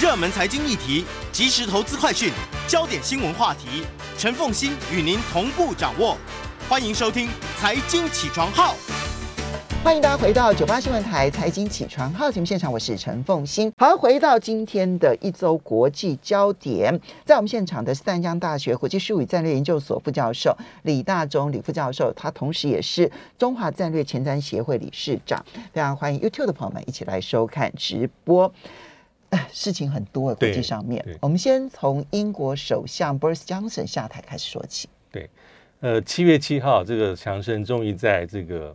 [0.00, 2.32] 热门财经议题、即时投资快讯、
[2.66, 3.84] 焦点新闻话题，
[4.18, 6.16] 陈凤欣与您同步掌握。
[6.68, 7.28] 欢迎收听
[7.60, 8.74] 《财经起床号》。
[9.84, 13.70] 欢迎大家回到九八新闻台财经起床号节目现场，我是陈凤欣。
[13.76, 25.44] 好，回到今天的一周国际焦点，在我们现场的是淡江大学国际事务战略研究所副教授李大中李副教授，他同时也是中华战略前瞻协会理事长。
[25.72, 28.52] 非常欢迎 YouTube 的朋友们一起来收看直播。
[29.32, 34.88] 哎，事情很多，国际上面，我们先从英国首相 Boris Johnson 下台开始说起。
[35.10, 35.28] 对，
[35.80, 38.74] 呃，七月七号，这个强生终于在这个。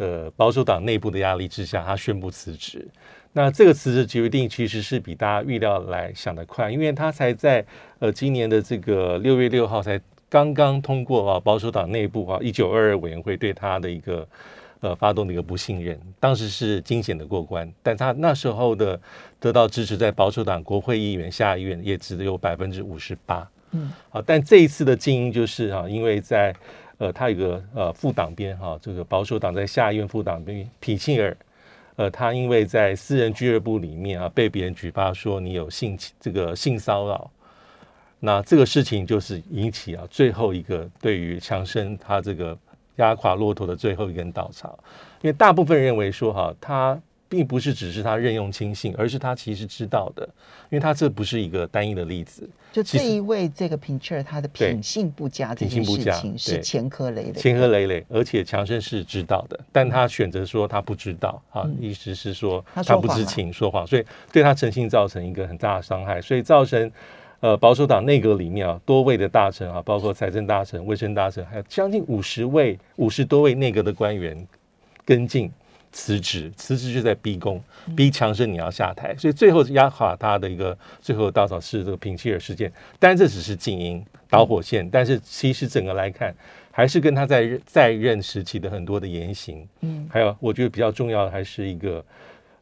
[0.00, 2.86] 呃，保守党内部的压力之下，他宣布辞职。
[3.32, 7.66] 那这个辞职决定其实是比大家预料来想的快，因为他才在
[7.98, 14.24] 呃今年的这个六月六号才刚刚通过啊，保守党内部啊一九二二委员会对他的一个
[14.80, 19.00] 呃发动的一个不信任，当时是惊险的过关，但他那时候的
[19.40, 23.48] 得到支持，在保守党国会议员、下议院也只有百分之五十八。
[23.72, 26.54] 嗯，好，但这一次的精英就是啊，因为在
[26.96, 31.36] 呃，他有个呃副党鞭哈，这个保守党在下议院副党鞭皮切尔，
[31.96, 37.30] 呃，他因为在私人俱乐部里面啊，被别人举报说你有性这个性骚扰，
[38.20, 42.56] 那这个事情就是引起啊最后一个对于强生他这个
[42.98, 44.78] 压垮骆驼的最后一根稻草，
[45.22, 47.00] 因为大部分人认为说哈他。
[47.30, 50.26] 并不是只是他任用亲信，而是他其实知道的，
[50.70, 52.48] 因为他这不是一个单一的例子。
[52.72, 66.90] 就这一位这个 Pincher，他的品性不佳，品性不佳是前科累累，前科累累，而且强生是知道的，但他选择说他不知道啊，意思是说他不知情说谎，所以对他诚信造成一个很大的伤害，所以造成
[67.40, 74.46] 呃保守党内阁里面啊多位的大臣啊，包括财政大臣、卫生大臣，还有将近五十位、五十多位内阁的官员
[75.04, 75.50] 跟进。
[75.90, 77.60] 辞职，辞职就在逼宫，
[77.96, 82.70] 逼强生你要下台，所以最后压垮他的一个最后的稻草是这个平切尔事件。
[82.98, 86.32] 当然这只是静音导火线，但是其实整个来看，
[86.70, 92.04] 还是跟他在在任时期的很多的言行，嗯，还有我觉得比较重要的还是一个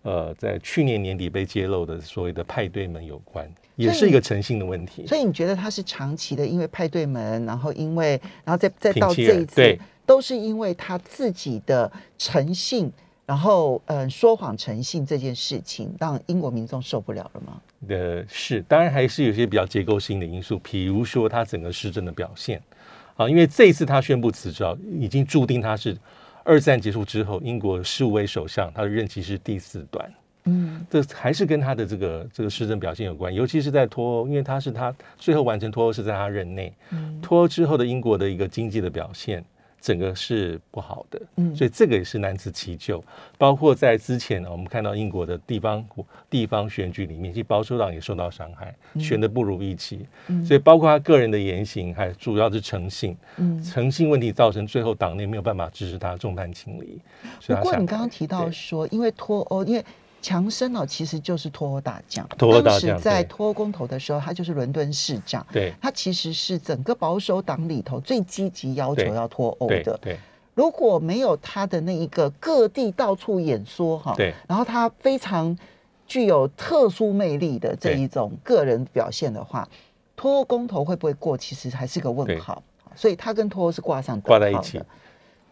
[0.06, 3.44] 呃，在去年年底被揭露的所谓的派对门有关，
[3.74, 5.04] 也是一个诚信的问题。
[5.04, 8.10] 所以你觉得他是长期的，因为派对门，然后因为
[8.44, 12.92] 然后再再到这一次，都是因为他自己的诚信。
[13.26, 17.60] 然后，嗯，说谎诚信这件事情，让英国民众受不了了吗？
[17.88, 22.62] 呃，是，当然还是有些比较结构性的因素，比如说他整个施政的表现
[23.16, 24.62] 啊，因为这一次他宣布辞职，
[25.00, 25.96] 已经注定他是
[26.46, 30.14] 二战结束之后英国十五位首相，他的任期是第四段。
[30.44, 36.72] 嗯，这还是跟他的这个这个施政表现有关，尤其是在脱欧，因为他是他最后完成脱欧是在他任内，
[37.20, 39.44] 脱欧之后的英国的一个经济的表现。
[39.86, 43.00] 整个是不好的，嗯，所以这个也是难辞其咎。
[43.38, 45.86] 包括在之前呢，我们看到英国的地方
[46.28, 50.04] 地方选举里面，其实保守党也受到伤害，选的不如预期。
[50.44, 57.00] 所以包括他个人的言行，还主要是诚信，嗯，诚信问题造成最后党内没有办法支持他，众叛亲离。
[57.46, 59.84] 不过你刚刚提到说，因为脱欧，因为。
[60.26, 62.28] 强生哦，其实就是脱欧大将。
[62.36, 65.46] 当时在脱欧公投的时候，他就是伦敦市长。
[65.52, 69.96] 对，他其实是整个保守党里头最积极要求要脱欧的。
[70.02, 70.18] 对，
[70.54, 75.56] 如果没有他的那一个各地到处演说哈，对，然后他非常
[76.08, 79.68] 具有特殊魅力的这一种个人表现的话，
[80.16, 82.60] 脱欧公投会不会过，其实还是个问号。
[82.96, 84.82] 所以他跟脱欧是挂上挂在一起。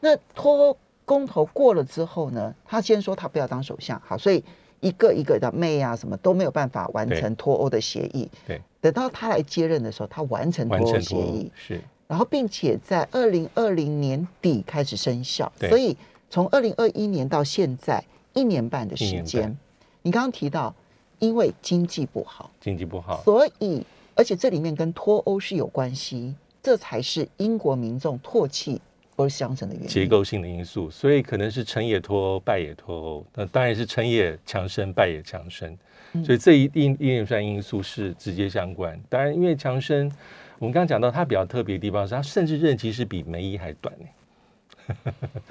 [0.00, 2.52] 那脱欧公投过了之后呢？
[2.64, 4.42] 他先说他不要当首相，好，所以。
[4.84, 8.30] 一个一个的妹啊，什么都没有办法完成脱欧的协议。
[8.46, 11.50] 对，等到他来接任的时候，他完成脱欧协议。
[11.56, 15.50] 是，然后并且在二零二零年底开始生效。
[15.58, 15.96] 所以
[16.28, 19.56] 从二零二一年到现在一年半的时间，
[20.02, 20.74] 你刚刚提到，
[21.18, 23.82] 因为经济不好，经济不好，所以
[24.14, 28.80] 而且这里面跟脱欧是有关系，这才是英国民众唾弃。
[29.16, 33.26] 不是相乘的原因，结构性的因素，所以可能是成也脱欧，败也脱欧。
[33.34, 35.76] 那当然是成也强生，败也强生。
[36.24, 39.00] 所以这一一一连串因素是直接相关。
[39.08, 40.10] 当然，因为强生，
[40.58, 44.06] 我们刚刚讲到他比较特别的地方是他甚至任期是比梅姨还短呢。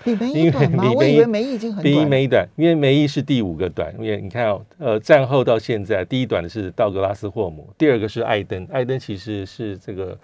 [0.04, 0.92] 比梅姨短吗？
[0.95, 3.94] 我以为梅姨已经很比梅姨短，因为梅姨是第五个短。
[3.98, 8.65] 因为你看哦，呃，战后到现在，第一短的是道格拉斯霍姆，第二个是艾登。
[8.71, 10.18] 艾登其实是这个。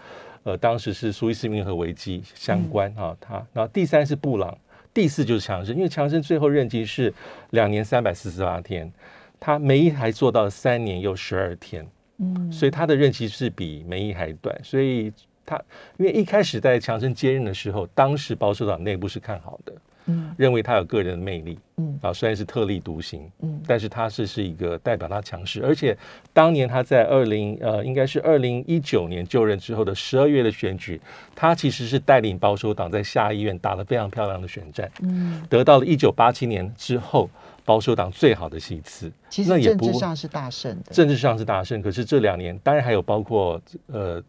[0.49, 4.57] 呃，当时是苏伊士运河危机相关啊，他，然后第三是布朗，
[4.91, 7.13] 第四就是强生，因为强生最后任期是
[7.51, 8.91] 两年三百四十八天，
[9.39, 11.85] 他梅姨还做到三年又十二天，
[12.17, 15.13] 嗯，所以他的任期是比梅姨还短，所以
[15.45, 15.61] 他
[15.97, 19.73] 因为一开始在强生接任的时候，当时保守党内部是看好的，
[20.05, 25.95] 嗯认为他有个人的魅力，嗯啊，虽然是特立独行，嗯但是他是是一个代表他强势，而且
[26.33, 30.99] 当年他在二零呃应该是二零一九年就任之后的十二月的选举，
[31.35, 37.29] 他其实是带领保守党在下议院打了非常漂亮的选战，嗯，得到了一九八七年之后
[37.65, 39.11] 保守党最好的席次。
[39.29, 40.91] 其实政那也不治上是大胜的。
[40.91, 44.21] 政治上是大胜，可是这两年当然还有包括呃，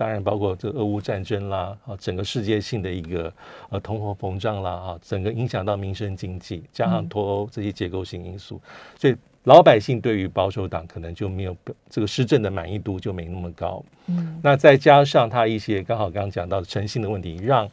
[0.00, 3.30] 当然包括这俄乌战争啦，啊，整个世界性的一个
[3.68, 8.58] 呃通货膨胀啦，啊，整个影响到民生经济，加上脱欧这些结构性因素，
[8.96, 9.14] 所以
[9.44, 11.54] 老百姓对于保守党可能就没有
[11.90, 13.84] 这个施政的满意度就没那么高。
[14.06, 14.40] 嗯。
[14.42, 17.68] 那再加上他一些刚好刚刚讲到的诚信的问题，让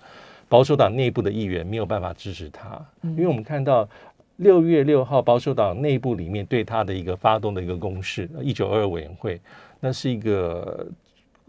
[0.49, 3.87] 保守党内部的议员没有办法支持他，因为我们看到
[4.35, 9.39] 六月六号保守党内部里面对他的一个发动的一个攻势，一九二二委员会，
[9.79, 10.85] 那是一个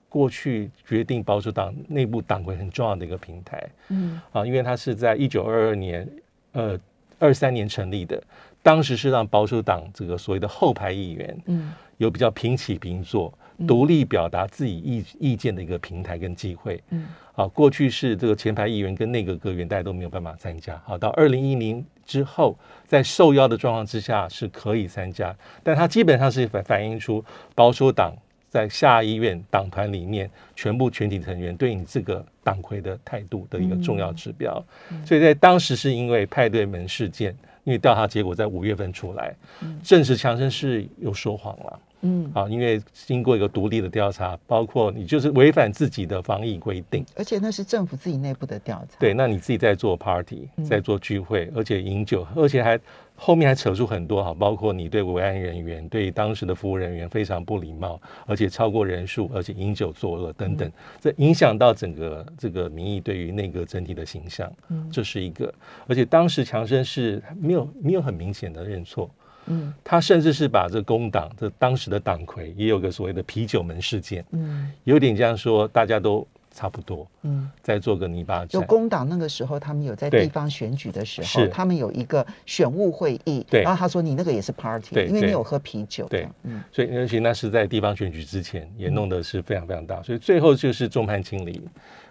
[0.08, 3.68] 过去决定保守党内部党魁很重要的一个平台。
[3.88, 4.20] 嗯。
[4.32, 6.08] 啊，因为它是在一九二二年
[6.52, 6.78] 呃
[7.18, 8.22] 二三年成立的，
[8.62, 11.72] 当时是让保守党这个所谓的后排议员嗯。
[11.98, 16.80] 有比较平起平坐、独立表达自己意意见的一个平台跟机会。
[16.90, 17.08] 嗯。
[17.34, 20.80] 啊，过去是这个前排议员跟内阁阁员大家都没有办法参加。
[20.84, 22.56] 好，到二零一零之后，
[22.86, 25.34] 在受邀的状况之下是可以参加，
[25.64, 27.24] 但它基本上是反反映出
[27.56, 28.14] 保守党
[28.48, 34.64] 在下议院党团里面全部全体成员对你这个党魁的态度的一个重要指标。
[35.04, 39.34] 所以在当时是因为派对门事件，因为调查结果在五月份出来，
[39.82, 41.78] 证实强生是有说谎了。
[42.02, 48.96] 嗯，啊，因为经过一个独立的调查，包括你就是违反自己的防疫规定，而且那是政府自己内部的调查。
[48.98, 50.64] 对，那你自己在做 party，嗯。
[50.64, 52.78] 在做聚会，而且饮酒，而且还
[53.16, 64.88] 后面还扯出很多哈，包括你对维安人员、对当时的服务人员非常不礼貌，而且超过人数，而且饮酒作恶等等，这影响到整个这个民意对于内阁整体的形象，嗯。
[64.92, 65.52] 这是一个。
[65.88, 69.10] 而且当时强生是没有没有很明显的认错，
[69.48, 69.72] 嗯。
[69.82, 74.70] 他甚至是把这工党这当时的党魁也有个所谓的啤酒门事件，嗯。
[74.84, 78.60] 有点这样说，大家都差不多，嗯，再做个泥巴就。
[78.62, 83.62] 工党那个时候，他们有在地方选举的时候，他们有一个选务会议，对。
[83.62, 86.60] 然后他说你那个也是 party，因为你有喝啤酒，对，嗯。
[86.72, 91.62] 所以，而且那是在地方选举之前，也弄得是非常非常大，所以最后就是众叛亲离。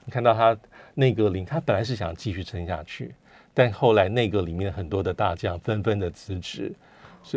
[0.06, 0.56] 你看到他
[0.94, 3.14] 内阁里，他本来是想继续撑下去，
[3.54, 6.72] 但后来内阁里面很多的大将纷纷的辞职，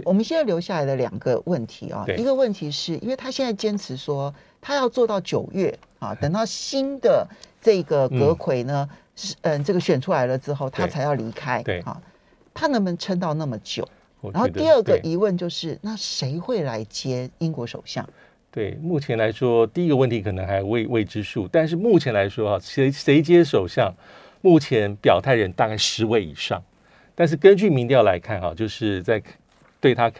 [0.04, 7.26] 我们现在留下来的两个问题啊，一个问题是因为他现在坚持说他要做到九月啊，等到新的
[7.60, 11.80] 这个阁魁呢，是嗯这个选出来了之后，他才要离开，对。
[11.80, 12.00] 啊，
[12.52, 13.88] 他能不能撑到那么久？
[14.32, 18.06] 然后第二个疑问就是，那谁会来接英国首相？
[18.50, 23.94] 对，目前来说，第一个问题可能还未未知数，但是目前来说啊，谁谁接首相，
[24.42, 26.62] 目前表态人大概十位以上，
[27.14, 29.22] 但是根据民调来看哈，就是在
[29.80, 30.12] 对他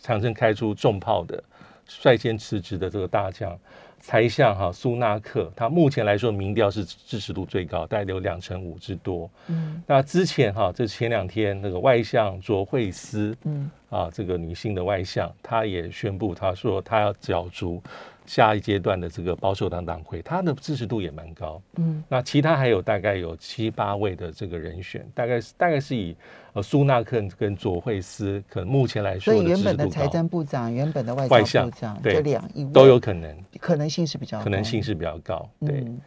[0.00, 1.42] 产生开出重炮的
[1.86, 3.58] 率先辞职的这个大将
[4.00, 9.28] 财相哈、苏纳克，他目前来说民调是支持度最高，大概有两成五之多。
[9.48, 17.82] 嗯那之前哈、这前两天那个外相卓慧斯，嗯啊，这个女性的外相，她也宣布，她说她要角逐
[18.28, 21.60] 下一阶段的这个保守党党魁，他的支持度也蛮高。
[21.76, 26.14] 嗯那其他还有大概有七八位的这个人选，大概是大概是以
[26.52, 35.48] 呃苏纳克跟佐惠斯，可能目前来说所以原本的财政部长、原本的外交部长这两一位都有可能，可能性是比较高可能性是比较高。
[35.60, 35.98] 对，嗯，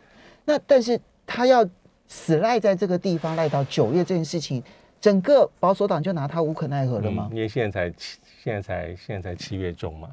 [0.45, 1.67] 那但是他要
[2.07, 4.61] 死赖在这个地方赖到九月这件事情，
[4.99, 7.35] 整个保守党就拿他无可奈何了吗嗯？？
[7.35, 10.09] 因为现在才七，现在才现在才七月中嘛，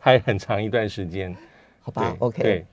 [0.00, 1.34] 还很长一段时间。
[1.80, 2.66] 好吧对，OK，对，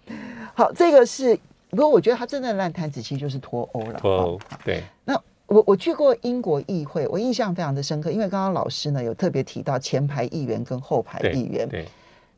[0.56, 1.38] 好，这个是，
[1.70, 4.00] 不过我觉得他真正的烂摊子其实就是脱欧了。
[4.00, 5.14] 脱欧哈，对，那
[5.46, 11.86] 我我去过英国议会，我印象非常的深刻，因为刚刚老师呢有特别提到前排议员跟后排对议员，对，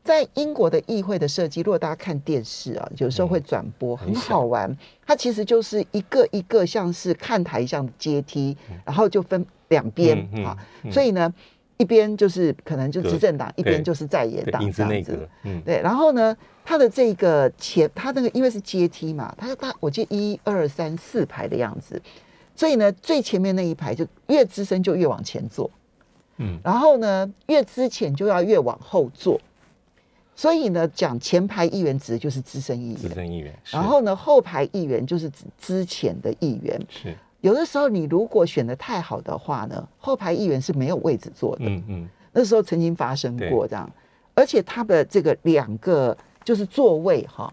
[0.04, 4.74] 在英国的议会的设计，如果大家看电视啊，有时候会转播，很很好玩。
[5.06, 8.54] 它其实就是一个一个像是看台一样的阶梯，
[8.84, 11.32] 然后就分两边啊，嗯所以呢，
[11.78, 22.00] 一边就是可能就隔执政党，一边就是在野对，党这样子。，嗯，对，然后呢，他的这个前，他那个因为是阶梯嘛，他他我记得一二三四排的样子，
[22.54, 25.70] 所以呢，最前面那一排就越资深就越往前坐，
[26.38, 29.38] 嗯，然后呢，越之前就要越往后坐，
[30.34, 32.96] 所以呢，讲前排议员指的就是资深议员。
[32.96, 36.80] 资，深议员，然后呢，后排议员就是指之前的议员。
[36.88, 37.14] 是，
[37.46, 41.64] 有的时候你如果选的太好的话呢，后排议员是没有位置坐的。
[41.66, 43.88] 嗯嗯，那时候曾经发生过这样，
[44.34, 47.52] 而且他的这个两个就是座位哈，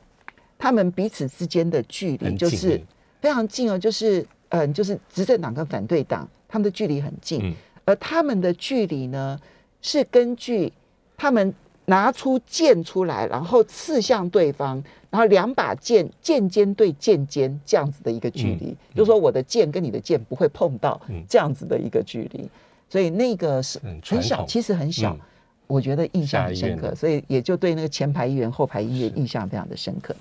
[0.57, 2.81] 他们彼此之间的距离就是
[3.21, 7.53] 非常近哦，就是嗯、就是执政党跟反对党他们的距离很近，嗯
[7.85, 9.39] 而他们的距离呢
[9.81, 10.73] 是根据
[11.15, 11.53] 他们
[11.85, 22.49] 拿出剑出来，然后刺向对方，然后两把剑剑尖对剑尖这样子的一个距离，就是说我的剑跟你的剑不会碰到嗯这样子的一个距离，
[22.89, 25.13] 所以那个是嗯很小，其实很小。
[25.13, 25.19] 嗯
[25.65, 30.13] 我觉得印象很深刻，所以也就对那个前排议员、后排议员印象非常的深刻。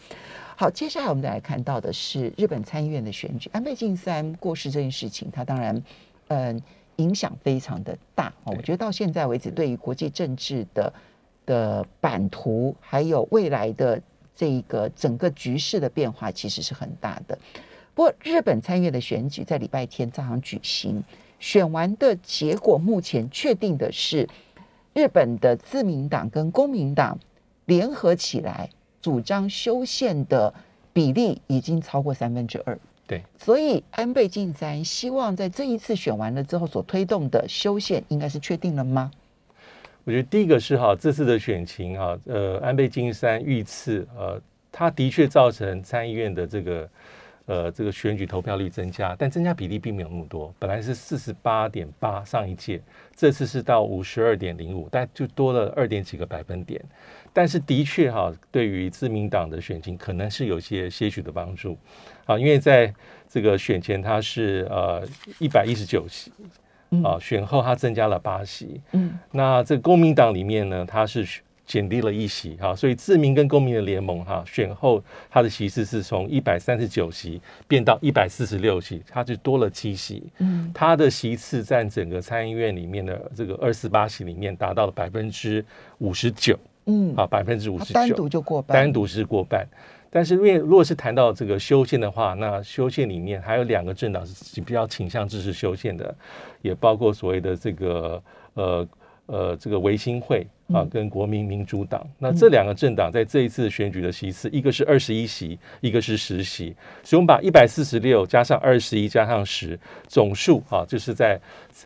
[0.57, 5.83] 好，接下来我们再来看到的是日本参议院的选举，安倍晋三过世这件事情，他当然，
[6.28, 6.62] 嗯、
[6.97, 8.54] 影响非常的大哦。
[8.57, 10.90] 我觉得到现在为止，对于国际政治的
[11.47, 14.01] 的版图，还有未来的
[14.35, 17.39] 这个整个局势的变化，其实是很大的。
[17.95, 21.03] 不过，日本参议院的选举在礼拜天照常举行，
[21.39, 24.29] 选完的结果目前确定的是，
[24.95, 27.19] 日本的自民党跟公民党
[27.67, 28.71] 联合起来
[29.01, 30.55] 主张修宪的
[30.93, 32.79] 比例已经超过三分之二。
[33.07, 39.11] 对，所以安倍晋三希望在这一次选完了之后所推动的修宪，应该是确定了吗？
[40.04, 44.40] 我觉得第一个是哈，这次的选情哈，呃，安倍晋三遇刺，呃，
[44.73, 46.90] 他的确造成参议院的这个
[47.47, 52.80] 呃这个选举投票率增加，但增加比例并没有那么多，本来是四十八点八上一届，
[53.14, 56.82] 这次是到五十二点零五，但就多了二点几个百分点。
[57.32, 61.78] 但是的确哈，对于自民党的选情可能是有些些许的帮助
[62.26, 62.92] 啊，因为在
[63.28, 65.06] 这个选前他是呃
[65.38, 66.32] 一百一十九席
[67.03, 71.27] 啊，选后他增加了八席，嗯那这公民党里面呢，他是
[71.65, 80.23] 减低了一席哈，所以自民跟公民的联盟哈，选后它的席次是从一百三十九席变到一百四十六席，他就多了七席。
[80.39, 85.65] 嗯它的席次占整个参议院里面的这个二四八席里面达到了百分之
[85.99, 89.67] 五十九嗯，啊，百分之五十九，单独就过半，单独是过半。
[90.14, 96.14] 但是因为如果是谈到这个修宪的话，那修宪里面还有两个政党是比较倾向支持修宪的，
[96.61, 98.87] 也包括所谓的这个呃
[99.26, 102.07] 呃这个维新会啊嗯跟国民民主党。
[102.19, 111.41] 那这两个政党在这一次选举的席次，一个是二十一席，一个是十席，所以我们把一百四十六加上二十一加上十，总数啊就是在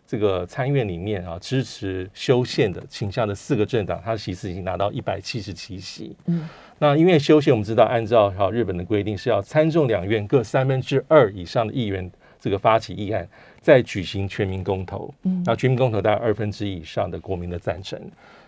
[0.06, 6.16] 这个参议院里面啊支持修宪的倾向的四个政党，它的席次已经拿到一百七十七席。
[6.26, 13.26] 嗯那因为修宪，我们知道按照哈日本的规定是要参众两院各三分之二以上的议员这个发起议案，
[13.66, 15.12] 再举行全民公投。
[15.24, 18.00] 嗯那全民公投大概二分之一以上的国民的赞成，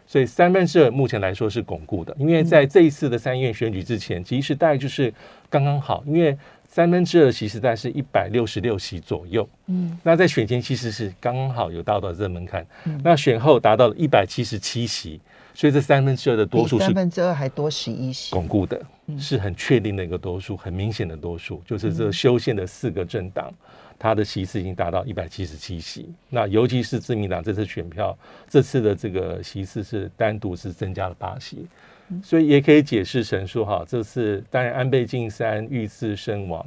[0.07, 2.15] 所以三分之二目前来说是巩固的。
[2.21, 5.13] 因为在这一次的参议院选举之前，其实大概就是
[5.51, 9.49] 刚刚好，因为三分之二席是在是一百六十六席左右。
[9.67, 15.21] 嗯那在选前其实是刚刚好有到达这门槛，嗯那选后达到了一百七十七席，
[15.53, 23.53] 所以这三分之二的多数是三分之二还多十一席，巩固的，嗯是很确定的一个多数，很明显的多数，就是这修宪的四个政党，
[23.99, 26.09] 它的席次已经达到一百七十七席。
[26.29, 28.17] 那尤其是自民党这次选票，
[28.49, 31.67] 这次的这个席次是单独是增加了八席，
[32.09, 36.65] 嗯所以也可以解释成说，哈，这次当然安倍晋三遇刺身亡。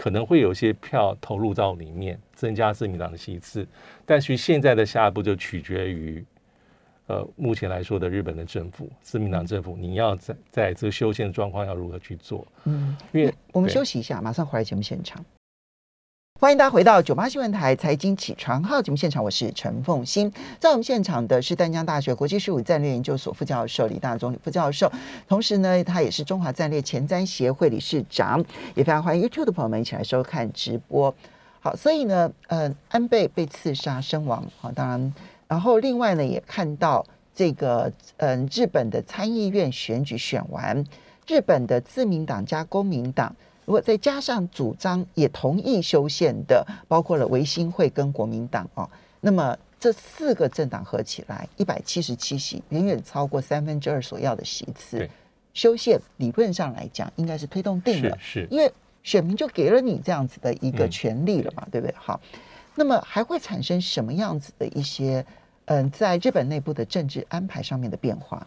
[0.00, 3.66] 可能会有些票投入到里面，增加自民党的席次，
[4.06, 6.24] 但是现在的下一步就取决于
[7.08, 12.46] 呃，目前来说的日本的政府，自民党政府，你要在在这个修宪的状况要如何去做？
[12.66, 15.20] 嗯，因为我们休息一下，马上回来节目现场。
[16.40, 20.32] 欢迎大家回到九八新闻台财经起床号节目现场，我是陈凤欣。
[20.60, 24.88] 在我们现场的是淡江大学国际事务战略研究所副教授李大中李副教授，
[25.26, 28.38] 同时呢，他也是中华战略前瞻协会理事长，
[28.76, 31.12] 也非常欢迎 YouTube 的朋友们一起来收看直播。
[31.58, 35.12] 好，所以呢，呃，安倍被刺杀身亡，好，当然，
[35.48, 37.04] 然后另外呢，也看到
[37.34, 40.84] 这个，嗯、日本的参议院选举选完，
[41.26, 43.34] 日本的自民党加公民党。
[43.68, 48.88] 如果再加上主张也同意修宪的，包括了维新会跟国民党哦，
[49.20, 55.06] 那么这四个政党合起来一百七十七席，远远超过三分之二所要的席次。
[55.52, 58.72] 修宪理论上来讲，应该是推动定了，是是，因为
[59.02, 61.94] 选民就给了你这样子的一个嗯权利了嘛，对不对？
[61.98, 62.18] 好，
[62.74, 65.22] 那么还会产生什么样子的一些
[65.66, 68.46] 嗯，在日本内部的政治安排上面的变化？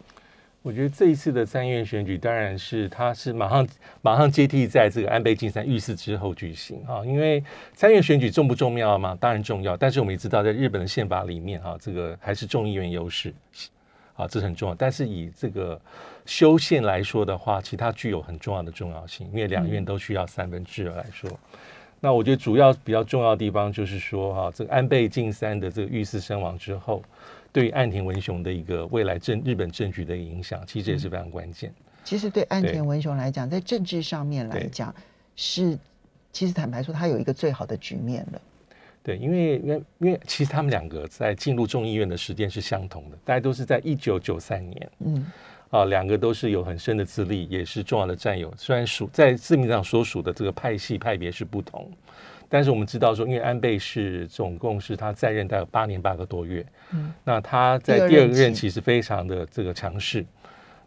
[0.62, 3.66] 我觉得这一次的参议院选举，当然是它是马上
[4.00, 7.42] 马上接替在这个安倍晋三遇刺之后举行啊，因为
[7.74, 9.18] 参议院选举重不重要嘛？
[9.20, 13.34] 当然重要，但是我们也知道，在日本的宪法里面啊，这个还是众议院优势
[14.14, 14.74] 啊，这是很重要。
[14.76, 15.80] 但是以这个
[16.26, 21.28] 修宪来说的话，其实它具有很重要的重要性，因为两院都需要三分之二来说。
[21.98, 27.02] 那我觉得主要比较重要的地方就是说，哈、这个安倍晋三的这个遇刺身亡之后，
[27.52, 31.72] 对于岸田文雄的一个未来政日本政局的影响，其实也是非常关键。
[32.02, 34.92] 其实对岸田文雄来讲，在政治上面来讲
[35.36, 35.78] 是
[36.32, 38.40] 其实坦白说，他有一个最好的局面了。
[39.04, 44.90] 对，因为因为因为其实他们两个在进入众议院的时间是相同的，大家都是在一九九三年。
[45.04, 45.26] 嗯，
[45.70, 48.52] 啊，两个都是有很深的资历，也是重要的战友。
[48.56, 51.90] 虽然属在字面上所属的这个派系派别是不同，
[52.52, 60.22] 但是我们知道说，因为安倍是总共是他在任大概八年八个多月，嗯，那他在第二个任期是非常的这个强势。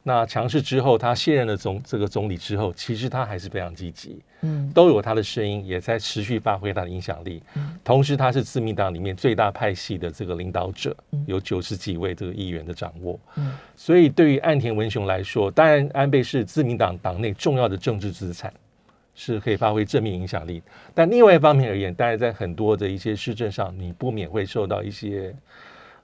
[0.03, 7.41] 那强势之后，他卸任了总这个总理之后，其实他还是非常积极，嗯，都有他的声音，也在持续发挥他的影响力。
[7.83, 10.95] 同时，他是自民党里面最大派系的这个领导者，
[11.25, 13.19] 有九十几位这个议员的掌握。
[13.37, 18.53] 嗯，所以对于岸田文雄来说，当然安倍是自民党党内重要的政治资产，
[19.15, 20.61] 是可以发挥正面影响力。
[20.93, 25.35] 但另外一方面而言，当然在很多的一些施政上，你不免会受到一些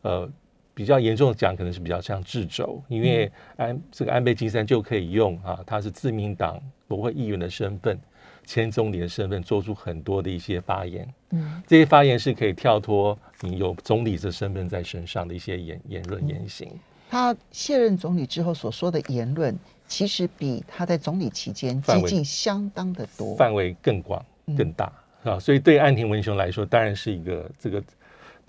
[0.01, 0.27] 呃。
[0.73, 7.99] 比较严重的讲，可能是比较像制肘，因为安这个安倍晋三就可以用啊，他是自民党国会议员的身份，
[8.45, 11.05] 前总理的身份，做出很多的一些发言。
[11.31, 16.71] 嗯，这些发言是可以跳脱你有总理的身份在身上的一些言言论言行。
[17.09, 19.53] 他卸任总理之后所说的言论，
[19.91, 24.25] 其实比他在总理期间激进相当的多，范围更广
[24.57, 24.91] 更大
[25.23, 25.37] 啊。
[25.37, 27.83] 所以对岸田文雄来说，当然是一个这个。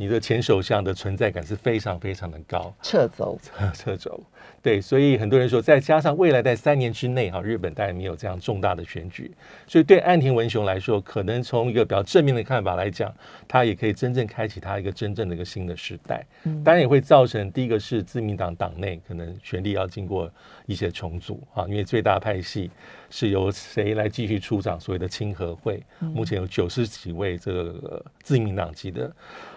[0.03, 3.39] 你的前首相的存在感是非常非常的高，撤走，
[3.73, 4.21] 撤走，
[4.61, 9.31] 对，所以很多人说，再加上未来在三年之内，哈，日本当然没有这样重大的选举，
[9.65, 13.15] 所以对岸田文雄来说，可能从一个比较正面的看法来讲，
[13.47, 16.27] 他也可以真正开启他一个真正的一个新的时代。
[16.43, 20.29] 嗯，当然也会造成第一个是自民党党内可能权力要经过
[20.67, 22.69] 一些重组啊，因为最大派系
[23.09, 29.09] 是由谁来继续出掌所谓的亲和会，目前有九十几位这个自民党籍的。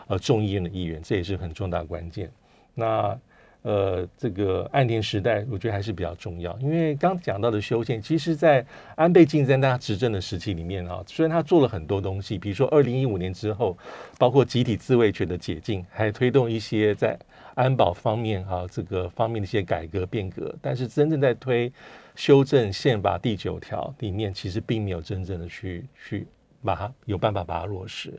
[0.07, 2.29] 呃，众议院的议员，这也是很重大关键。
[2.73, 3.17] 那
[3.63, 8.63] 呃，这个岸田时代，我觉得还是比较重要，因为刚讲到的修宪，其实，在
[8.95, 13.75] 安倍晋三他执政的时期里面啊，虽然他做了很多东西，比如说二零一五年之后，
[14.19, 17.17] 包括集体自卫权的解禁，还推动一些在
[17.55, 21.73] 安保方面啊这个方面的一些改革变革，但是真正在推
[22.15, 26.27] 修正宪法第九条里面，其实并没有真正的去去
[26.63, 28.13] 把它有办法把它落实。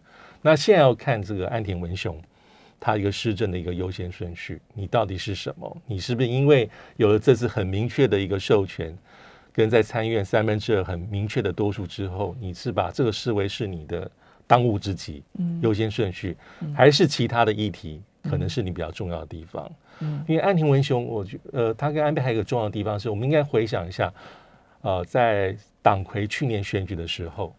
[0.47, 2.23] 那现在要看这个安田文雄，
[2.79, 5.77] 他一个施政的一个优先顺序，你到底是什么？
[5.87, 8.97] 你是不是因为有了这次很明确的一个授权，
[9.53, 14.09] 跟在参议院三分之二很明确的多数之后，你是把这个视为是你的
[14.47, 15.21] 当务之急，
[15.63, 16.37] 优先顺序，
[16.73, 19.69] 还是其他的议题可能是你比较重要的地方？
[19.99, 24.15] 嗯，因为安田文雄，我觉呃，他跟安倍还有一个重要的地方是，我们应该回想一下，
[24.83, 27.53] 呃，在党魁去年选举的时候，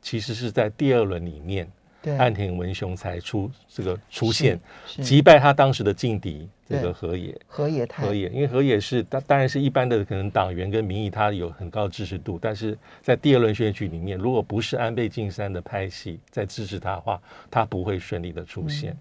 [0.00, 1.70] 其实是在第二轮里面。
[2.18, 7.34] 岸田文雄才出这个出现，击败他当时的劲敌这个河野。
[7.46, 8.02] 河野太。
[8.04, 18.96] 河野，因为河野是当当然是一般的可能党员跟民意他有很高的支持度，但是在第二轮选举里面，如果不是安倍晋三的拍戏在支持他的话，他不会顺利的出现。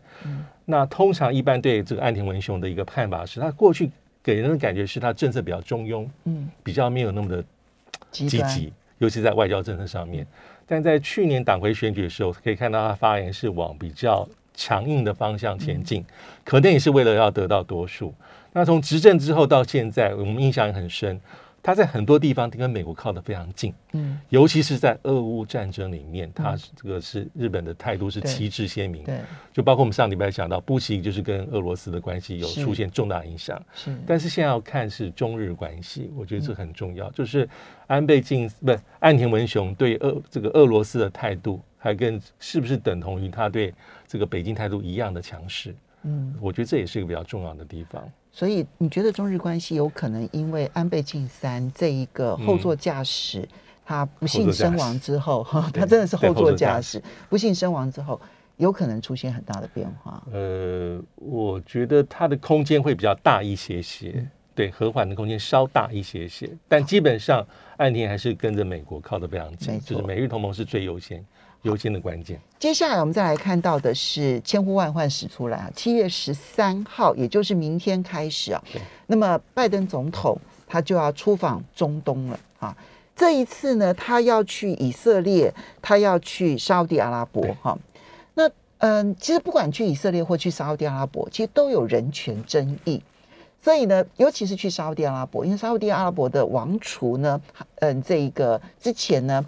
[0.66, 3.90] 那通常一般对这个岸田文雄的一个看法是，他过去
[4.22, 7.44] 给人的感觉是他政策比较中庸，嗯，比较没有那么的
[8.12, 10.26] 积极，尤其在外交政策上面。
[10.72, 16.02] 但在去年党魁选举的时候，可以看到他发言是往比较强硬的方向前进，
[16.46, 18.14] 可能也是为了要得到多数。
[18.54, 21.20] 那从执政之后到现在，我们印象也很深。
[21.63, 29.19] 他在很多地方跟美国靠得非常近，嗯，尤其是在俄乌战争里面，他这个是日本的态度是旗帜鲜明，对，
[29.54, 37.47] 就包括我们上礼拜讲到布奇就是跟俄罗斯的关系有出现重大影响，是，但是现在要看是中日关系，我觉得这很重要，就是
[37.86, 43.74] 安倍晋不岸田文雄对俄这个俄罗斯的态度，还跟是不是等同于他对
[44.08, 48.04] 这个北京态度一样的强势，嗯，我觉得这也是一个比较重要的地方。
[48.32, 53.48] 所以你觉得中日关系有可能因为安倍晋三这一个后座驾驶
[53.86, 57.02] 他不幸身亡之后，哈，他真的是后座驾驶。
[57.30, 58.20] 不幸身亡之后，
[58.56, 60.24] 有可能出现很大的变化？
[60.32, 67.46] 呃，我觉得它的空间会比较大一些些，对，和缓的空间稍大一些些，但基本上
[67.78, 71.26] 岸田还是跟着美国靠得非常近，就是美日同盟是最优先。
[71.63, 72.39] 优先的关键。
[72.60, 75.71] 接下来我们再来看到的是千呼万唤始出来啊！
[75.76, 78.63] 七月十三号，也就是明天开始啊，
[79.08, 82.76] 那么拜登总统他就要出访中东了啊！
[83.15, 87.78] 这一次呢，他要去以色列，他要去沙地阿拉伯哈。
[88.36, 93.02] 那嗯，其实不管去以色列或去沙地阿拉伯，其实都有人权争议。
[93.62, 97.39] 所以呢，尤其是去沙地阿拉伯，因为沙地阿拉伯的王储呢，
[97.76, 99.45] 嗯，这一个之前呢。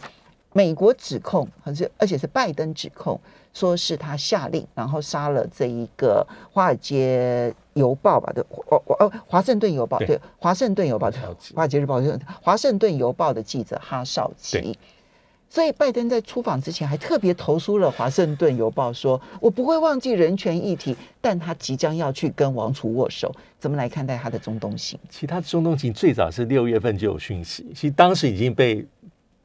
[0.53, 3.19] 美国指控，而且而且是拜登指控，
[3.53, 11.19] 说是他下令，然后杀了这一个《华尔街邮报》吧的华哦华盛顿邮报对华盛顿邮报对
[11.55, 12.11] 华尔街日报就
[12.41, 14.77] 华盛顿邮报的记者哈少奇，
[15.49, 23.33] 所以拜登在出访之前还特别投诉了《华盛顿邮报》，说我不会忘记人权议题，但他即将要去跟王储握手。
[23.57, 24.99] 怎么来看待他的中东行？
[25.09, 28.85] 其他中东行最早是六月份就有讯息，其实当时已经被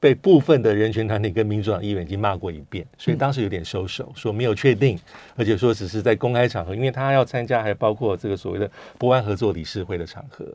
[0.01, 4.99] 被部分的人权团体跟民主党议员已经骂过一遍，所以当时有点收手，说没有确定，
[5.37, 10.47] 而且说只是在公开场合，因为他要参加还包括这个所谓的博湾合作理事会的场合。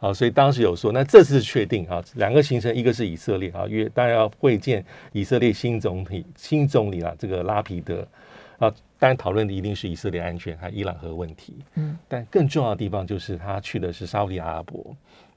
[0.00, 8.04] 啊，所以当时有说，那这次确定啊，两个行程，一个是以色列啊，约当然要会见以色列新总理新总理啊，这个拉皮德
[8.58, 8.68] 啊，
[8.98, 14.84] 当然讨论的一定是以色列安全还有伊朗核问题，嗯，但更重要的地方就是他去的是沙特阿拉伯。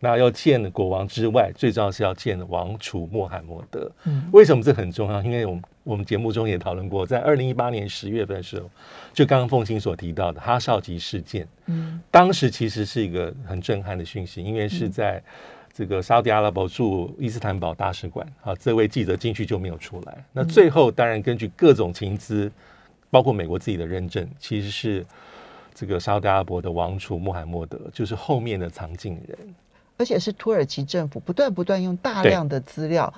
[0.05, 3.91] 那要见国王之外，最重要是要见王储穆罕默德。
[4.03, 5.19] 嗯，为什么这很重要？
[5.23, 8.69] 因为我们我们节目中也讨论过，在二零一八年十月份的时候，
[9.13, 11.47] 就刚刚凤青所提到的哈少吉事件。
[11.65, 15.19] 嗯，当时其实是一个很震撼的讯息，因为是在
[15.73, 20.23] 这个沙特阿拉伯驻伊斯坦堡大使馆啊，这位记者进去就没有出来。
[20.31, 22.51] 那最后当然根据各种情资，
[23.09, 25.03] 包括美国自己的认证，其实是
[25.73, 29.35] 这个沙特阿拉伯的王储穆罕默德就是后面的藏镜人。
[29.97, 33.13] 而且是土耳其政府不断不断用大量的资料，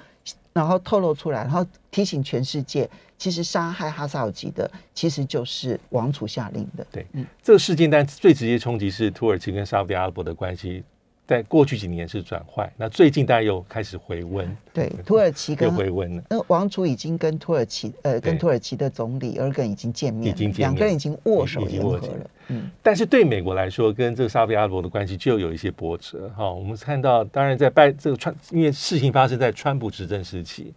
[0.53, 6.85] 然后透露出来，然后提醒全世界，其实杀害哈萨尔吉的其实就是王储下令的。
[6.91, 10.83] 对，嗯，这个事件，但最直接冲击是土耳其跟沙特阿拉伯的关系。
[11.27, 14.49] 在过去几年是转坏，那最近大家又开始回温。
[14.73, 16.23] 对，土耳其跟回温了。
[16.29, 22.29] 那王储已经跟土耳其呃，跟土耳其的总理尔根已经见面，已经两个人已经握手言和了。
[22.47, 26.29] 嗯，但是对美国来说，跟这个沙特阿拉伯的关系就有一些波折。
[26.29, 30.73] 哈，我们看到，当然在拜这个川，因为事情发生在川普执政时期，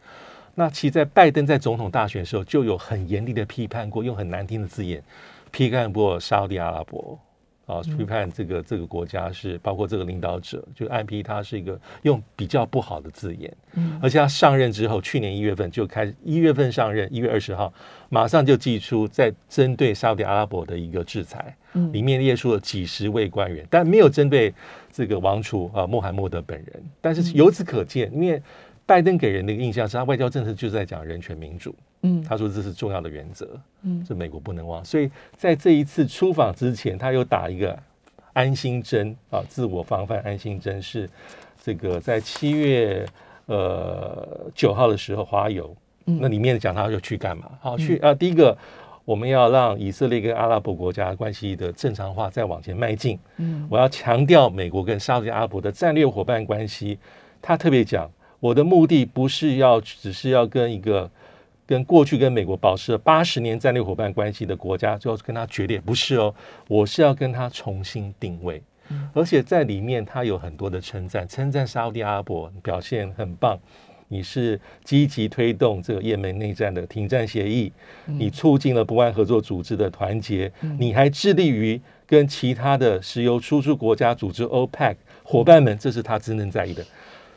[0.56, 5.00] 那其实在拜登在总统大选的时候就有很严厉的批判过，用很难听的字眼
[5.52, 7.16] 批判过沙特阿拉伯。
[7.70, 17.72] 啊，批判这个这个国家是包括这个领导者，就安批他是一个用比较不好的字眼，嗯，而且他上任之后，去年一月份就开始，一月份上任，一月二十号
[18.08, 24.52] 马上就寄出在针对沙特阿拉伯的一个制裁，嗯，里面列出了几十位官员，但没有针对
[24.92, 28.42] 这个王储啊穆罕默德本人，但是由此可见，因为
[28.90, 31.72] 拜登给人的一个印象是他外交政策就是在讲人权民主。
[32.02, 33.48] 嗯，他说这是重要的原则，
[33.82, 34.84] 嗯，这美国不能忘。
[34.84, 37.78] 所以在这一次出访之前，他又打一个
[38.32, 41.08] 安心针啊，自我防范安心针是
[41.62, 43.06] 这个在七月
[43.46, 45.72] 呃九号的时候，华油
[46.04, 47.48] 那里面讲他要去干嘛？
[47.60, 48.58] 好去啊，第一个
[49.04, 53.16] 我们要让以色列跟阿拉伯国家关系的正常化再往前迈进。
[53.36, 56.98] 嗯，我要强调美国跟沙特阿拉伯的战略伙伴关系。
[57.40, 61.10] 他特别讲，我的目的不是要只是要跟一个。
[61.66, 65.80] 跟过去跟美国保持了八十年战略伙伴关系的国家，就要跟他决裂？
[65.80, 66.34] 不是哦，
[66.66, 68.60] 我是要跟他重新定位，
[69.12, 73.56] 而且在里面他有很多的称赞，称赞沙特阿拉伯表现很棒，
[74.08, 77.72] 你是积极推动这个也门内战的停战协议，
[78.06, 86.84] 你促进了不安合作组织的团结，你还致力于跟其他的石油输出国家组织 OPEC 伙伴们，这是他真正在意的，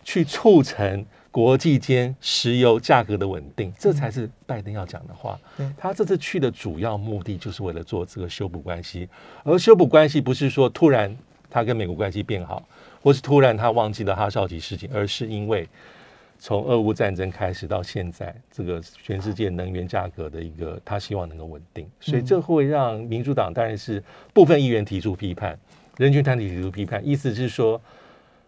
[0.04, 1.06] 去促成。
[1.34, 5.36] 国际间石油价格的稳定，这才是拜登要讲的话。
[5.76, 9.10] 他这次去的主要目的就是为了做这个修补关系，
[9.44, 11.18] 而修补关系不是说突然
[11.50, 12.64] 他跟美国关系变好，
[13.02, 15.68] 或是突然他忘记了哈少奇事情，而是因为
[16.38, 24.04] 从俄乌战争开始到现在，这个全世界能源价格的一个他希望能够稳定，所以这会让民主党当然是
[24.36, 25.58] 部分议员提出批判，
[25.98, 27.82] 人权团体提出批判，意思是说。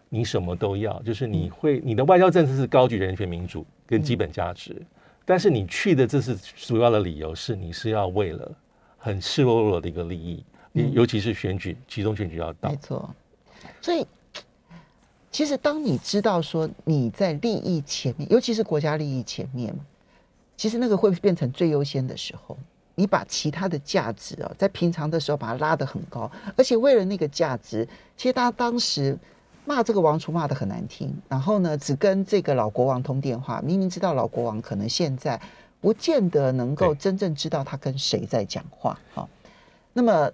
[0.08, 4.80] 你什么都要，就是你会你的外交政策是高举人权民主跟基本价值，
[5.24, 8.50] 但是你去的这是主要的理由是你是要为了
[8.96, 13.12] 很赤裸裸的一个利益，你尤其是选举，其中选举要到，没错。
[13.82, 14.06] 所以
[15.32, 19.74] 其实当你知道说你在利益前面，尤其是国家利益前面，
[20.56, 22.56] 其实那个会变成最优先的时候，
[22.94, 27.84] 你把其他的价值啊，在平常的时候把它拉得很高，而且为了那个价值，
[28.16, 29.18] 其实他当时。
[29.66, 35.40] 骂这个王储骂的很难听，然后呢，只跟这个老国王通电话，明明知道老国王可能现在
[35.80, 39.28] 不见得能够真正知道他跟谁在讲话啊。
[39.92, 40.30] 那么，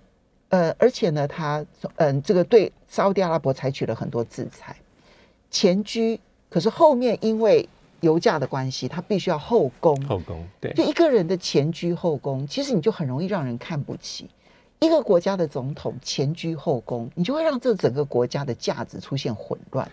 [0.51, 1.65] 呃，而且呢，他
[1.97, 4.77] 嗯，这个对沙特阿拉伯采取了很多制裁，
[5.51, 7.67] 前居，可是后面因为
[8.01, 14.29] 油价的关系，他必须要后宫，后宫，对，就一个人的前居后宫，其实你就很容易让人看不起。
[14.83, 19.89] 一个国家的总统前居后宫，你就会让这整个国家的价值出现混乱。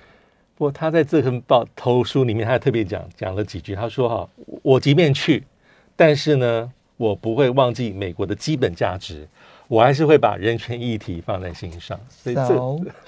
[0.57, 3.75] 不过他在这份报投书里面，他特别讲讲了几句。
[3.75, 4.29] 他说：“哈，
[4.63, 5.45] 我即便去，
[5.95, 9.27] 但是呢，我不会忘记美国的基本价值，
[9.69, 12.47] 我还是会把人权议题放在心上，所以这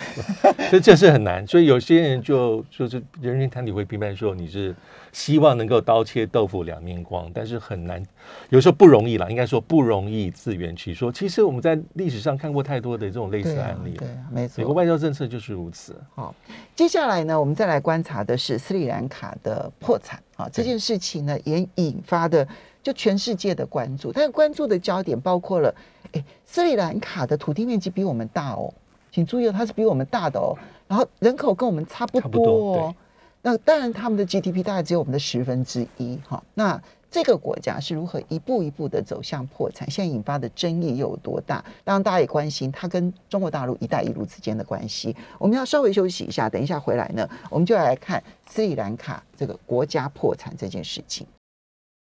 [0.70, 1.46] 所以这是很难。
[1.48, 4.74] 所以有些人就就是人权团体会批判说你是
[5.12, 8.02] 希望能够刀切豆腐两面光，但是很难，
[8.50, 11.12] 有时候不容易啦，应该说不容易自圆其说。
[11.12, 14.60] 其实我们在历史上看过太多的这种类似对啊案例，对啊，没错。
[14.60, 16.00] 美国外交政策就是如此。
[16.14, 16.36] 好，
[16.76, 22.48] 接下来呢，我们再来观察的是斯里兰卡的破产啊，这件事情呢也引发的
[22.82, 25.74] 就全世界的关注，但是关注的焦点包括了，
[26.14, 28.74] 哎，斯里兰卡的土地面积比我们大哦，
[29.12, 32.96] 请注意哦，它是比我们大的哦，然后人口跟我们差不多哦，
[33.42, 36.82] 那当然他们的 GDP 大概只有我们的十分之一哈，那。
[37.14, 39.92] 这个国家是如何一步一步的走向破产？
[39.92, 41.58] 现在引发的争议又有多大？
[41.84, 45.14] 当然，大家也关心它跟中国大陆“一带一路”之间的关系。
[45.38, 51.28] 我们要稍微休息一下，等一下回来呢，我们就来看斯里兰卡这个国家破产这件事情。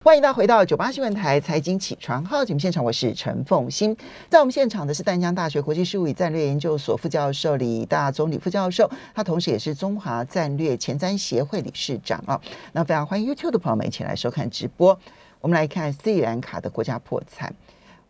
[0.06, 3.98] 欢迎大家回到九八新闻台财经起床号节目现场，我是陈凤欣。
[4.30, 12.40] 在我们现场的是淡江大学国际事务与战略研究所副教授李大中李副教授，他同时也是中华战略前瞻协会理事长啊。
[12.74, 14.96] 那非常欢迎 YouTube 的朋友们一起来收看直播。
[15.42, 17.52] 我们来看斯里兰卡的国家破产。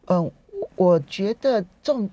[0.07, 0.29] 嗯、
[0.75, 2.09] 我觉得重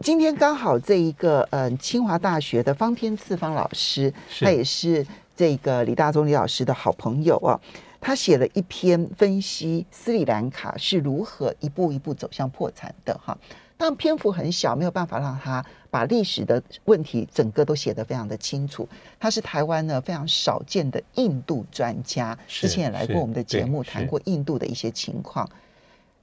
[0.00, 5.04] 今天刚好这一个嗯、清华大学的方天次方老师，他也是
[5.34, 7.58] 这个李大中李老师的好朋友啊。
[8.00, 13.36] 他写了一篇分析斯里兰卡是如何一步一步走向破产的哈，
[13.76, 18.88] 但篇幅很小，没有办法让他把历史的问题整个都写得非常的清楚。
[19.18, 25.48] 他是台湾呢非常少见的印度专家，之前也来过我们的节目，谈是过印度的一些情况。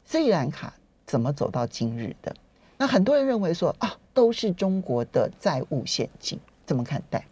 [0.05, 0.73] 斯里兰卡
[1.05, 2.33] 怎么走到今日的？
[2.77, 7.25] 那很多人认为说啊，都是中国的债务陷阱，怎么看待？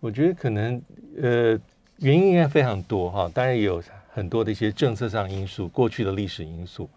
[0.00, 0.80] 我觉得可能
[1.20, 1.58] 呃
[1.98, 3.82] 原因应该非常多哈，当然也有
[4.12, 6.88] 很多的一些政策上因素，过去的历史因素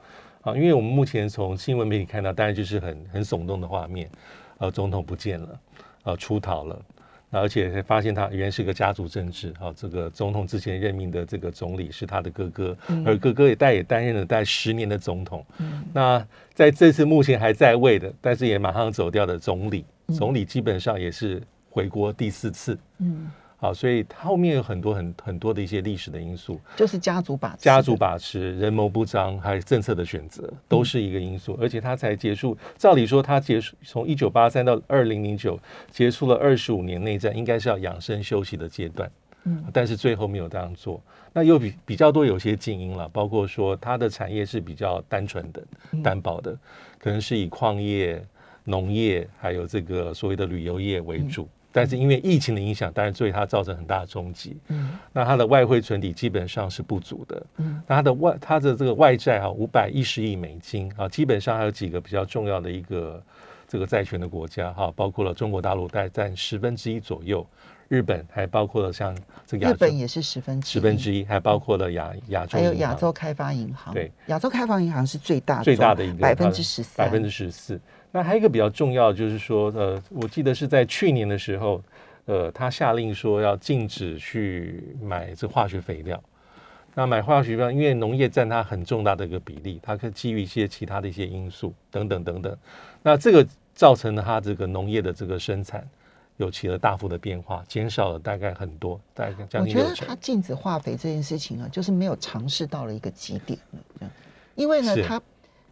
[0.41, 4.09] 啊，因为我们目前从新闻媒体看到，当然就是很很耸动的画面，
[4.57, 5.59] 呃，总统不见了，
[6.03, 6.79] 呃，出逃了。
[7.31, 15.45] 那而且还发现他原来是个家族政治，啊，这个总统之前任命的这个总理是他的哥哥，而哥哥也代也担任了大概十年的总统。
[15.93, 22.75] 那在这次目前还在位的，但是也马上走掉的总理，总理基本上也是回国第四次。
[22.97, 23.29] 嗯，
[23.61, 31.57] 好，所以它后面有很多很很多的一些历史的因素，就是家族把持家族把持、人谋不张，还有政策的选择，都是一个因素。
[31.59, 35.59] 而且他才结束，照理说他结束从一九八三到二零零九，
[35.91, 39.11] 结束了二十五年内战，应该是要养生休息的阶段。
[39.43, 41.01] 嗯，但是最后没有这样做。
[41.33, 45.61] 那又比比较多有些静音了，包括说它的产业是比较单纯的、
[46.01, 46.57] 单薄的，
[46.97, 48.25] 可能是以矿业、
[48.63, 51.45] 农业还有这个所谓的旅游业为主。
[51.71, 54.57] 但是因为疫情的影响，当然对它造成很大的冲击。
[54.69, 57.45] 嗯那它的外汇存底基本上是不足的。
[57.57, 63.21] 嗯那它的外它的这个外债啊五百一十亿美金啊，基本上还有几个比较重要的一个
[63.67, 67.45] 这个债权的国家哈，包括了中国大陆大概占十分之一左右，
[67.89, 69.13] 日本还包括了像
[69.45, 77.77] 这个亚洲日本也是十分之十分之一，还包括了亚亚洲还有亚洲开发银行，对，亚洲开发银行是最大最大的一个百分之十四，百分之十四。
[78.11, 81.83] 那还有一个比较重要，就是说，呃，我记得是在去年的时候，
[82.25, 86.19] 呃，他下令说要禁止去买这化学肥料。
[86.95, 92.57] 那买化学肥料，因为农业占它很重大的一个比例，它可以基于一些其他的一些因素等等等等。
[93.03, 95.87] 那这个造成了它这个农业的这个生产
[96.39, 100.15] 有起了大幅的变化，减少了大概很多，大概将我觉得他。
[100.15, 103.59] 禁止化肥这件事情啊，就是没有尝试到了一个极点
[104.55, 105.21] 因为呢，他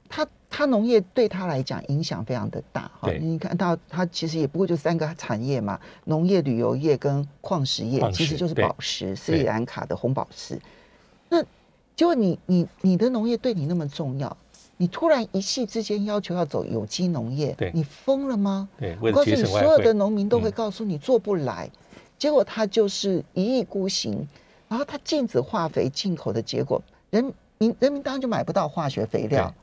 [0.09, 3.09] 他他农业对他来讲影响非常的大哈。
[3.13, 10.59] 你看到他其实也不过就三个产业嘛，农业、旅游业跟矿石业，石其实就是宝石，斯里兰卡的红宝石。
[11.29, 11.41] 那
[11.95, 14.35] 结果你你你的农业对你那么重要，
[14.77, 18.69] 你突然一夕之间要求要走有机农业，对你疯了吗？
[18.79, 21.69] 对，告诉你，所有的，农民都会嗯告诉你做不来，
[22.17, 24.27] 结果他就是一意孤行，
[24.67, 29.53] 然后他禁止化肥进口的结果，人民人民当然就买不到化学肥料，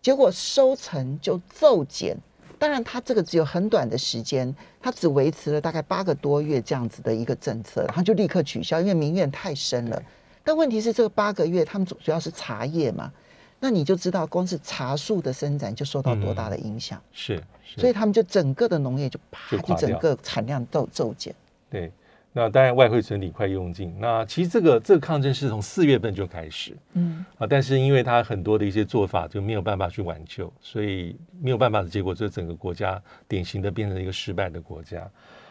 [0.00, 2.16] 结果收成就骤减。
[2.56, 10.02] 当然，他这个只有很短的时间，他只维持了大概八个多月这样子的一个政策，然后就立刻取消，因为民怨太深了。
[10.44, 13.12] 但问题是，这个八个月他们主主要是茶叶嘛，
[13.60, 17.00] 那你就知道，光是茶树的生长就受到多大的影响。
[17.12, 21.34] 是是，所以他们就整个的农业就啪就就整个产量骤骤减。
[21.70, 21.90] 对，
[22.32, 23.94] 那当然外汇存底快用尽。
[23.98, 35.08] 那其实这个这个抗争是从四月份就开始嗯，啊，但是因为它很多的一些做法就没有办法去挽救，所以没有办法的结果，就整个国家典型的变成一个失败的国家。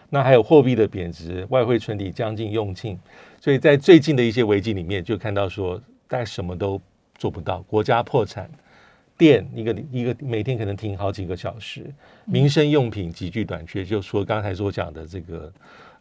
[0.10, 3.00] 那还有货币的贬值，外汇存底将近用尽，
[3.42, 6.80] 所以在最近的一些危机里面就看到说，大概什么都
[7.18, 8.50] 做不到，国家破产。
[9.16, 11.86] 电一个一个每天可能停好几个小时，
[12.26, 15.54] 民生用品急剧短缺，就说刚才所讲的这个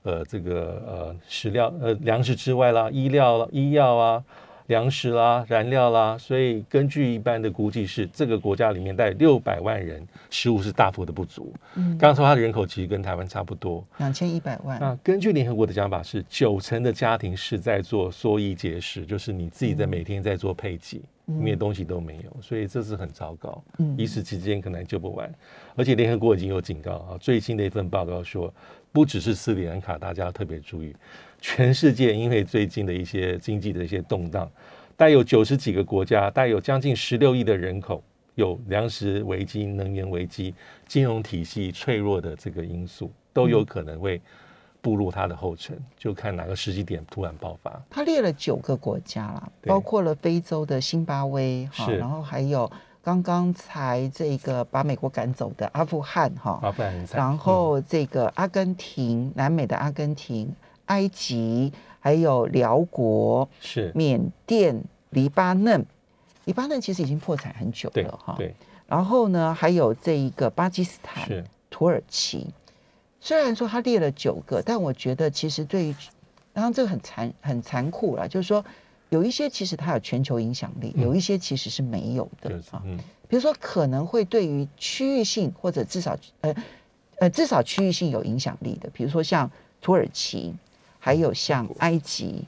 [0.02, 4.24] 呃这个呃食料呃粮食之外啦，医疗医药啊。
[4.66, 11.52] 粮食啦、燃料啦，所以根据一般的估计是，这个国家里面带六百万人，食物是大幅的不足。
[11.74, 14.78] 嗯，刚刚说它的人口其实跟台湾差不多，两千一百万。
[14.80, 23.62] 那根据联合国的讲法是，九成的家庭是在做缩衣节食，就是你自己在每天在做配给，因为东西都没有，所以这是很糟糕。
[23.78, 25.32] 嗯，一时之间可能救不完。
[25.74, 28.52] 而且联合国已经有警告啊，最新的一份报告说，
[28.92, 30.94] 不只是斯里兰卡，大家要特别注意。
[31.42, 34.48] 全世界因为最近的一些经济的一些动荡，
[34.96, 38.00] 带有九十几个国家，带有将近十六亿的人口，
[38.36, 40.54] 有粮食危机、能源危机、
[40.86, 44.22] 金融体系脆弱的这个因素，都有可能会
[44.80, 45.76] 步入它的后尘。
[45.98, 47.82] 就看哪个时机点突然爆发。
[47.90, 52.70] 他列了九个国家啦，包括了非洲的辛巴威，哈，然后还有
[53.02, 60.54] 刚刚才这个把美国赶走的阿富汗，哈，阿富汗，然后这个阿根廷，南美的阿根廷。
[60.86, 65.84] 埃及，还有辽国，是缅甸、黎巴嫩，
[66.44, 68.34] 黎巴嫩其实已经破产很久了哈。
[68.36, 68.54] 对，
[68.86, 72.46] 然后呢，还有这一个巴基斯坦、土耳其。
[73.20, 75.94] 虽然说他列了九个，但我觉得其实对于，
[76.52, 78.64] 当然这个很残很残酷了，就是说
[79.10, 82.82] 有一些其实它有全球影响力，有一些其实是没有的啊。
[82.84, 86.54] 嗯，比如说可能会对于区域性或者至少呃
[87.20, 89.48] 呃至少区域性有影响力的，比如说像
[89.80, 90.52] 土耳其。
[91.04, 92.44] 还有像埃及，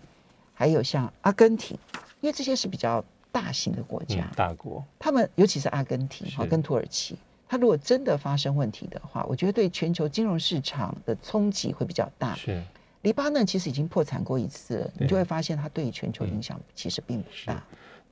[0.54, 1.76] 还有像阿根廷，
[2.20, 4.84] 因为这些是比较大型的国家，大国。
[4.96, 7.16] 他们尤其是阿根廷哈，跟土耳其，
[7.48, 12.36] 它如果真的发生问题的话，我觉得对全球金融市场的冲击会比较大。
[12.36, 12.62] 是，
[13.02, 17.60] 黎巴嫩其实已经破产过一次了，你就会发现它对于全球影响其实并不大。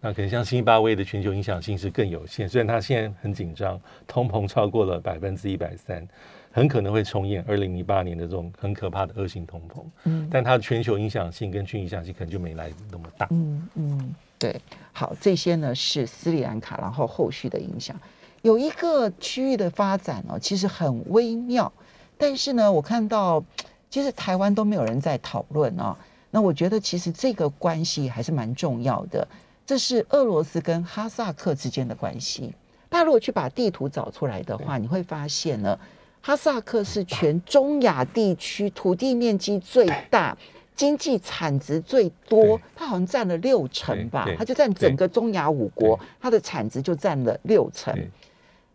[0.00, 6.04] 那可能像新巴威的全球影响性是更有限，虽然它现在很紧张，通膨超过了百分之一百三。
[6.52, 14.60] 很可能会重演二零零八年的这种很可怕的恶性通膨，嗯，但它的全球影响性跟区域影响性可能就没来那么大，嗯嗯，对，
[14.92, 17.98] 好，这些呢是斯里兰卡，然后后续的影响，
[18.42, 21.72] 有一个区域的发展哦，其实很微妙，
[22.18, 23.42] 但是呢，我看到
[23.88, 25.96] 其实台湾都没有人在讨论啊，
[26.30, 29.26] 那我觉得其实这个关系还是蛮重要的，
[29.64, 32.52] 这是俄罗斯跟哈萨克之间的关系，
[32.90, 35.78] 大家如果去把地图找出来的话，你会发现呢。
[36.24, 40.36] 哈萨克是全中亚地区土地面积最大、
[40.76, 44.28] 经济产值最多，它好像占了六成吧？
[44.38, 47.92] 它就占整个中亚五国，它的产值就占了六成。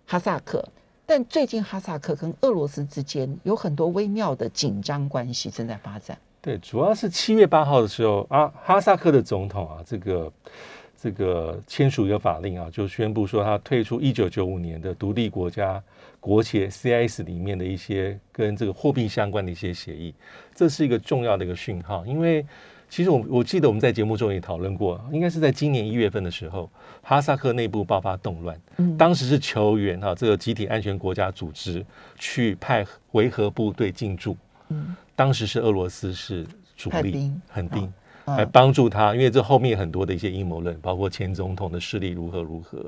[0.06, 0.62] 哈萨克，
[1.06, 6.18] 但最近哈萨克跟俄罗斯之间有很多微妙的紧张关系正在发展。
[6.42, 10.32] 对，主要是七月八号的时候啊，哈萨克的总统啊，这个
[11.02, 15.82] 这个签署一个法令啊，就宣布说他退出一九九五年的独立国家。
[16.28, 20.14] 国企 CIS 里面的一些跟这个货币相关的一些协议，
[20.54, 22.06] 这是一个重要的一个讯号。
[22.06, 22.46] 因为
[22.90, 26.70] 其实我我记得我们在节目中也讨论过，应该是在今年一月份的时候，
[27.02, 28.60] 哈萨克内部爆发动乱，
[28.98, 31.86] 当时是求援哈这个集体安全国家组织
[32.18, 34.36] 去派维和部队进驻，
[34.68, 37.92] 嗯，当时是俄罗斯是主力，很定
[38.26, 42.86] 来帮助他，因为这后面很多的一些阴谋论，包括前总统的势力如何如何。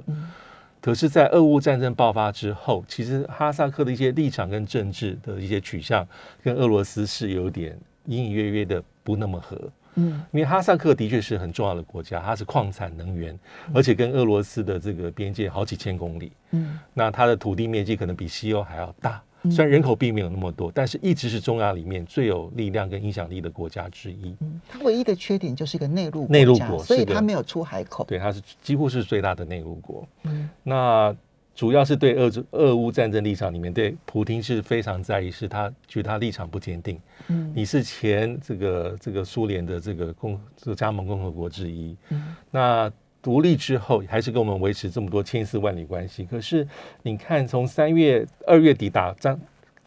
[0.82, 6.08] 可是，在俄乌战争爆发之后，其实哈萨克的一些立场跟政治的一些取向，
[6.42, 9.60] 跟俄罗斯是有点隐隐约约的不那么合。
[9.96, 13.38] 嗯，因为哈萨克的确是很重要的国家，它是矿产能源，
[13.74, 16.32] 而且跟俄罗斯的这个边界好几千公里。
[16.52, 19.22] 嗯，那它的土地面积可能比西欧还要大。
[19.50, 24.36] 虽然人口并没有那么多，但是一直是中亚里面最有力量跟影响力的国家之一。
[24.42, 28.04] 嗯，它唯一的缺点就是一个内陆内陆国，所以它没有出海口。
[28.06, 30.08] 对，它是几乎是最大的内陆国。
[30.24, 31.16] 嗯，那
[31.56, 37.00] 主要是对俄俄乌战争立场里面，对普京是非常在意，是他觉得他立场不坚定。
[37.28, 41.96] 嗯，你是前这个这个苏联的这个共这个加盟共和国之一。
[42.10, 42.92] 嗯，那。
[43.22, 46.24] 独立之后，还是跟我们维持这么多千丝万缕关系。
[46.24, 46.66] 可是，
[47.04, 49.38] 你看，从三月、二月底打战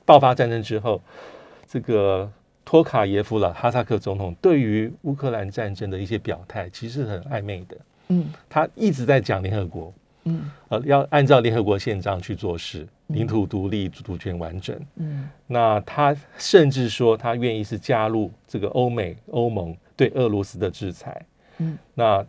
[0.05, 1.01] 爆发战争之后，
[1.67, 2.31] 这个
[2.63, 7.77] 托卡耶夫了哈萨克总统对于乌克兰战争的一些表态，其实很暧昧的。
[8.09, 14.79] 嗯，他一直在讲联合国，嗯，呃，要按照联合国宪章去做事，领土独立、主权完整。
[14.97, 21.25] 嗯，那他甚至说，他愿意是加入这个欧美欧盟对俄罗斯的制裁。
[21.57, 22.23] 嗯，那。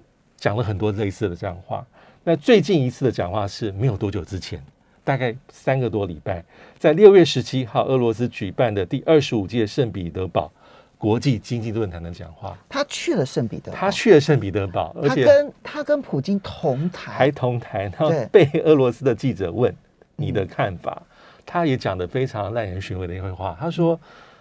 [0.43, 1.87] 讲了很多类似的这样话。
[2.25, 4.61] 那最近一次的讲话是没有多久之前，
[5.01, 6.43] 大概三个多礼拜，
[6.77, 10.51] 在六月十七号，俄罗斯举办的第二十五届圣彼得堡
[10.97, 12.57] 国际经济论坛的讲话。
[12.67, 19.73] 他去了圣彼得堡，他去了圣彼得堡，而且他跟他跟普京同台，还同台，然后被俄罗斯的记者问
[20.17, 21.01] 你的看法，
[21.45, 23.55] 他也讲的非常耐人寻味的一句话。
[23.57, 23.97] 他说，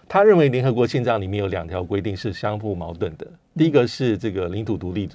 [0.08, 3.24] 他认为联合国宪章里面有两条规定是相互矛盾的，
[3.56, 5.08] 第一个是这个领土独立、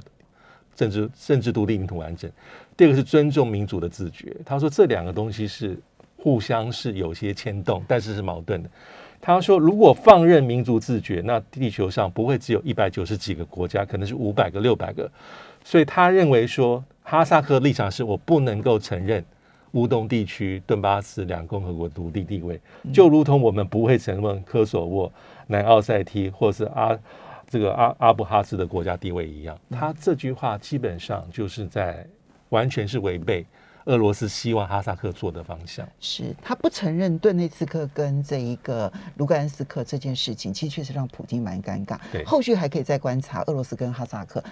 [0.77, 2.29] 政治政治独立、领土完整；
[2.77, 4.33] 第二个是尊重民主的自觉。
[4.45, 5.77] 他说这两个东西是
[6.15, 8.69] 互相是有些牵动，但是是矛盾的。
[9.19, 15.09] 他说，如果放任民族自觉，那地球上不会只有一百九十几个国家，可能是五百个、六百个。
[15.63, 19.25] 所以他认为说，哈萨克立场是我不能够承认
[19.71, 22.61] 乌东地区顿巴斯两共和国独立地位，
[22.93, 25.11] 就如同我们不会承认科索沃、
[25.47, 26.97] 南奥塞梯或是阿
[27.47, 29.57] 这个阿阿布哈兹的国家地位一样。
[29.71, 32.05] 他这句话基本上就是在
[32.49, 33.45] 完全是违背
[33.85, 35.87] 俄罗斯希望哈萨克做的方向。
[36.01, 41.97] 是他不承认顿内茨克跟这一个卢甘斯克这件事情，其实确实让普京蛮尴尬。
[42.11, 44.43] 对后续还可以再观察俄罗斯跟哈萨克